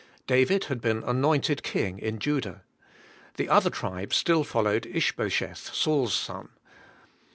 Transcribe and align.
David 0.25 0.63
had 0.63 0.81
been 0.81 1.03
anointed 1.03 1.61
king 1.61 1.99
in 1.99 2.17
Judah. 2.17 2.63
The 3.37 3.47
other 3.47 3.69
tribes 3.69 4.15
still 4.17 4.43
followed 4.43 4.87
Ish 4.87 5.15
bosheth, 5.15 5.75
Saul's 5.75 6.15
son. 6.15 6.49